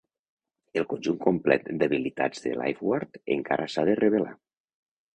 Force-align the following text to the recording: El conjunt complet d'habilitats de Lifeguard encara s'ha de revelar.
El 0.81 0.87
conjunt 0.93 1.19
complet 1.25 1.69
d'habilitats 1.83 2.43
de 2.49 2.57
Lifeguard 2.63 3.23
encara 3.39 3.73
s'ha 3.75 3.89
de 3.93 3.99
revelar. 4.05 4.37